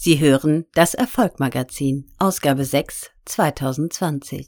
[0.00, 4.46] Sie hören das Erfolgmagazin, Ausgabe 6, 2020.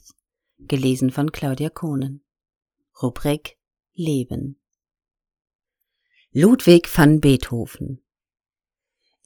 [0.59, 2.23] Gelesen von Claudia Kohnen.
[3.01, 3.57] Rubrik
[3.93, 4.61] Leben.
[6.31, 8.01] Ludwig van Beethoven.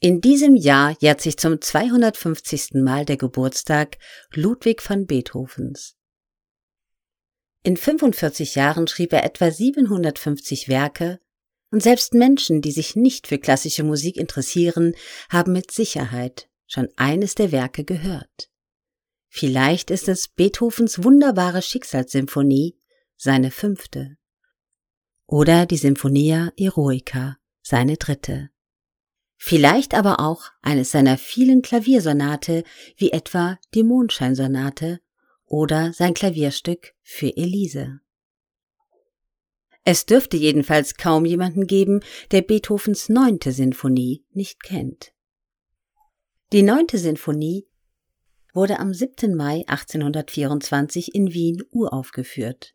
[0.00, 2.70] In diesem Jahr jährt sich zum 250.
[2.82, 3.96] Mal der Geburtstag
[4.34, 5.96] Ludwig van Beethovens.
[7.62, 11.20] In 45 Jahren schrieb er etwa 750 Werke,
[11.70, 14.94] und selbst Menschen, die sich nicht für klassische Musik interessieren,
[15.28, 18.50] haben mit Sicherheit schon eines der Werke gehört.
[19.28, 22.78] Vielleicht ist es Beethovens wunderbare Schicksalssymphonie,
[23.16, 24.16] seine fünfte.
[25.26, 28.50] Oder die Symphonia Eroica, seine dritte.
[29.36, 32.64] Vielleicht aber auch eines seiner vielen Klaviersonate,
[32.96, 35.00] wie etwa die Mondscheinsonate
[35.44, 38.00] oder sein Klavierstück für Elise.
[39.88, 42.00] Es dürfte jedenfalls kaum jemanden geben,
[42.32, 45.12] der Beethovens neunte Sinfonie nicht kennt.
[46.52, 47.68] Die neunte Sinfonie
[48.52, 49.36] wurde am 7.
[49.36, 52.74] Mai 1824 in Wien uraufgeführt.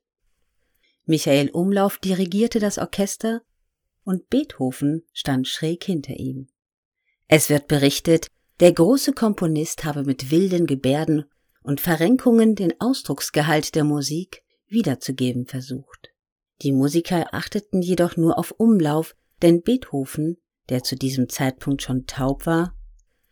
[1.04, 3.42] Michael Umlauf dirigierte das Orchester
[4.06, 6.48] und Beethoven stand schräg hinter ihm.
[7.28, 8.28] Es wird berichtet,
[8.62, 11.26] der große Komponist habe mit wilden Gebärden
[11.62, 16.11] und Verrenkungen den Ausdrucksgehalt der Musik wiederzugeben versucht.
[16.62, 20.38] Die Musiker achteten jedoch nur auf Umlauf, denn Beethoven,
[20.70, 22.76] der zu diesem Zeitpunkt schon taub war,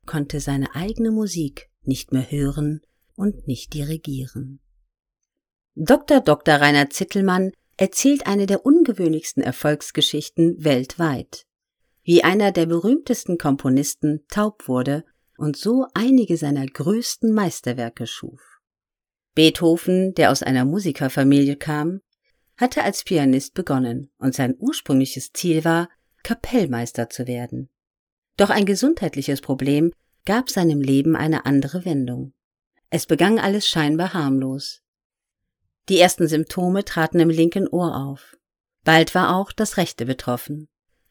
[0.06, 2.82] konnte seine eigene Musik nicht mehr hören
[3.16, 4.60] und nicht dirigieren.
[5.76, 6.22] Dr.
[6.22, 6.56] Dr.
[6.56, 11.46] Rainer Zittelmann erzählt eine der ungewöhnlichsten Erfolgsgeschichten weltweit,
[12.04, 15.06] wie einer der berühmtesten Komponisten taub wurde
[15.38, 18.42] und so einige seiner größten Meisterwerke schuf.
[19.36, 22.02] Beethoven, der aus einer Musikerfamilie kam,
[22.60, 25.90] hatte als Pianist begonnen und sein ursprüngliches Ziel war,
[26.24, 27.70] Kapellmeister zu werden.
[28.36, 29.94] Doch ein gesundheitliches Problem
[30.26, 32.34] gab seinem Leben eine andere Wendung.
[32.90, 34.82] Es begann alles scheinbar harmlos.
[35.88, 38.36] Die ersten Symptome traten im linken Ohr auf.
[38.84, 40.68] Bald war auch das rechte betroffen.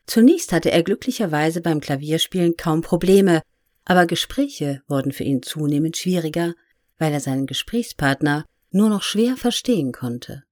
[0.06, 3.42] Zunächst hatte er glücklicherweise beim Klavierspielen kaum Probleme,
[3.84, 6.54] aber Gespräche wurden für ihn zunehmend schwieriger,
[6.98, 10.44] weil er seinen Gesprächspartner nur noch schwer verstehen konnte.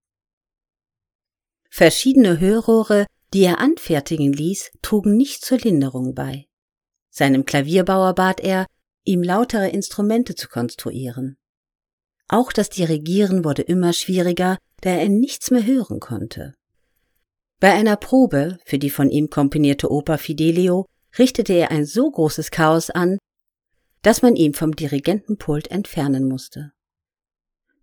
[1.71, 6.47] Verschiedene Hörrohre, die er anfertigen ließ, trugen nicht zur Linderung bei.
[7.11, 8.67] Seinem Klavierbauer bat er,
[9.05, 11.37] ihm lautere Instrumente zu konstruieren.
[12.29, 16.55] Auch das Dirigieren wurde immer schwieriger, da er nichts mehr hören konnte.
[17.61, 20.87] Bei einer Probe für die von ihm komponierte Oper Fidelio
[21.19, 23.19] richtete er ein so großes Chaos an,
[24.03, 26.73] dass man ihn vom Dirigentenpult entfernen musste.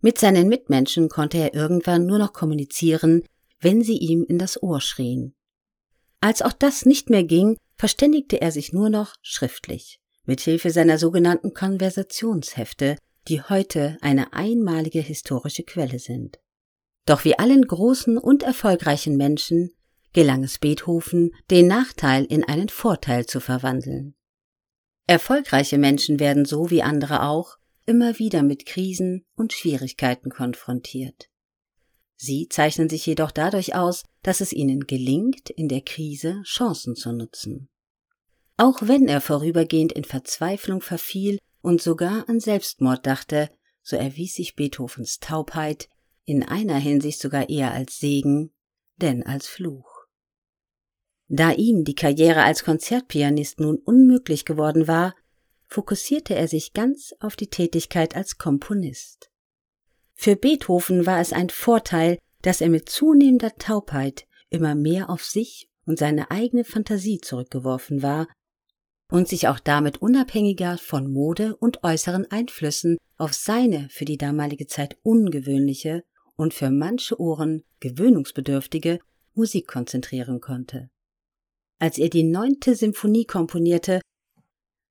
[0.02, 3.24] Mit seinen Mitmenschen konnte er irgendwann nur noch kommunizieren,
[3.64, 5.36] wenn sie ihm in das Ohr schrien.
[6.22, 10.98] Als auch das nicht mehr ging, verständigte er sich nur noch schriftlich, mit Hilfe seiner
[10.98, 12.98] sogenannten Konversationshefte,
[13.28, 16.40] die heute eine einmalige historische Quelle sind.
[17.06, 19.72] Doch wie allen großen und erfolgreichen Menschen
[20.14, 24.16] gelang es Beethoven, den Nachteil in einen Vorteil zu verwandeln.
[25.08, 31.30] Erfolgreiche Menschen werden so wie andere auch immer wieder mit Krisen und Schwierigkeiten konfrontiert.
[32.16, 37.12] Sie zeichnen sich jedoch dadurch aus, dass es ihnen gelingt, in der Krise Chancen zu
[37.12, 37.70] nutzen.
[38.58, 43.50] Auch wenn er vorübergehend in Verzweiflung verfiel und sogar an Selbstmord dachte,
[43.82, 45.90] so erwies sich Beethovens Taubheit
[46.26, 48.54] in einer Hinsicht sogar eher als Segen,
[48.98, 49.94] denn als Fluch.
[51.28, 55.16] Da ihm die Karriere als Konzertpianist nun unmöglich geworden war,
[55.68, 59.32] fokussierte er sich ganz auf die Tätigkeit als Komponist.
[60.14, 65.68] Für Beethoven war es ein Vorteil, dass er mit zunehmender Taubheit immer mehr auf sich
[65.86, 68.28] und seine eigene Fantasie zurückgeworfen war
[69.10, 74.68] und sich auch damit unabhängiger von Mode und äußeren Einflüssen auf seine für die damalige
[74.68, 76.04] Zeit ungewöhnliche
[76.36, 79.00] und für manche Ohren gewöhnungsbedürftige
[79.34, 80.90] Musik konzentrieren konnte.
[81.80, 84.02] Als er die neunte Symphonie komponierte,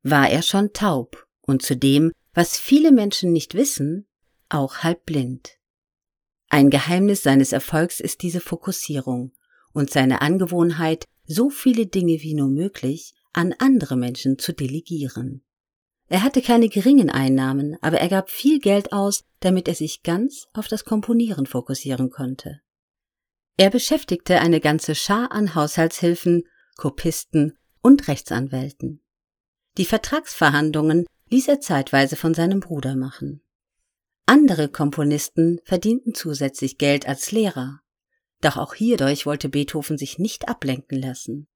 [0.03, 4.07] war er schon taub und zudem, was viele Menschen nicht wissen,
[4.55, 5.59] auch halb blind.
[6.49, 9.33] Ein Geheimnis seines Erfolgs ist diese Fokussierung
[9.73, 15.43] und seine Angewohnheit, so viele Dinge wie nur möglich an andere Menschen zu delegieren.
[16.09, 20.47] Er hatte keine geringen Einnahmen, aber er gab viel Geld aus, damit er sich ganz
[20.53, 22.61] auf das Komponieren fokussieren konnte.
[23.57, 26.45] Er beschäftigte eine ganze Schar an Haushaltshilfen,
[26.77, 29.03] Kopisten und Rechtsanwälten.
[29.79, 33.42] Die Vertragsverhandlungen ließ er zeitweise von seinem Bruder machen.
[34.33, 37.81] Andere Komponisten verdienten zusätzlich Geld als Lehrer.
[38.41, 41.49] Doch auch hierdurch wollte Beethoven sich nicht ablenken lassen.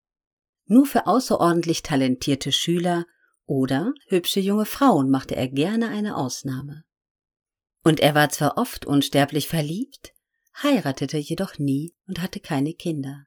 [0.66, 3.06] Nur für außerordentlich talentierte Schüler
[3.46, 6.84] oder hübsche junge Frauen machte er gerne eine Ausnahme.
[7.82, 10.12] Und er war zwar oft unsterblich verliebt,
[10.62, 13.24] heiratete jedoch nie und hatte keine Kinder.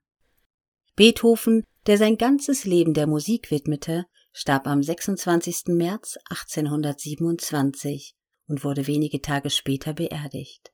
[0.96, 5.69] Beethoven, der sein ganzes Leben der Musik widmete, starb am 26.
[5.69, 8.16] März 1827
[8.50, 10.74] und wurde wenige Tage später beerdigt.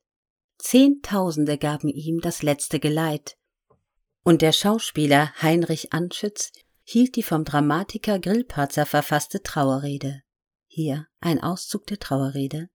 [0.58, 3.38] Zehntausende gaben ihm das letzte Geleit,
[4.24, 6.52] und der Schauspieler Heinrich Anschütz
[6.84, 10.24] hielt die vom Dramatiker Grillparzer verfasste Trauerrede.
[10.66, 12.70] Hier ein Auszug der Trauerrede.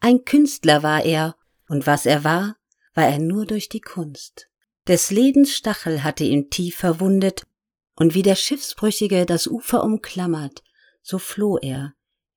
[0.00, 1.36] Ein Künstler war er,
[1.68, 2.56] und was er war,
[2.94, 4.48] war er nur durch die Kunst.
[4.88, 7.46] Des Lebens Stachel hatte ihn tief verwundet,
[7.94, 10.62] und wie der Schiffsbrüchige das Ufer umklammert,
[11.02, 11.94] so floh er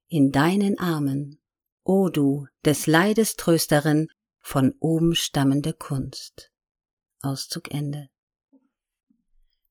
[0.07, 1.40] in deinen Armen,
[1.91, 4.07] o du des Leides Trösterin
[4.39, 6.49] von oben stammende Kunst.
[7.21, 8.07] Auszug Ende.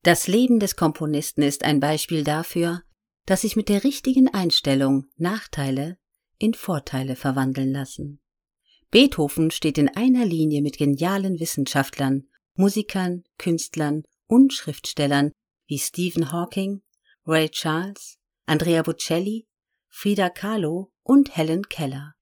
[0.02, 2.82] Das Leben des Komponisten ist ein Beispiel dafür,
[3.24, 5.96] dass sich mit der richtigen Einstellung Nachteile
[6.36, 8.20] in Vorteile verwandeln lassen.
[8.90, 15.32] Beethoven steht in einer Linie mit genialen Wissenschaftlern, Musikern, Künstlern und Schriftstellern
[15.68, 16.82] wie Stephen Hawking,
[17.24, 19.46] Ray Charles, Andrea Bocelli,
[19.88, 22.14] Frida Kahlo und Helen Keller,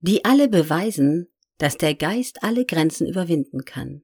[0.00, 1.28] die alle beweisen,
[1.58, 4.02] dass der Geist alle Grenzen überwinden kann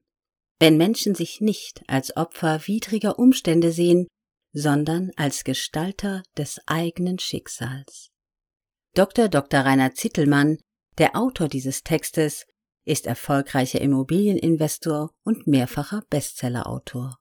[0.59, 4.07] wenn Menschen sich nicht als Opfer widriger Umstände sehen,
[4.53, 8.09] sondern als Gestalter des eigenen Schicksals.
[8.95, 9.29] Dr.
[9.29, 9.61] Dr.
[9.61, 10.57] Rainer Zittelmann,
[10.97, 12.45] der Autor dieses Textes,
[12.85, 17.19] ist erfolgreicher Immobilieninvestor und mehrfacher Bestsellerautor.